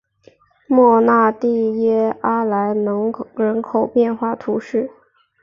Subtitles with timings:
[0.65, 4.89] 莫内蒂耶阿莱蒙人口变化图示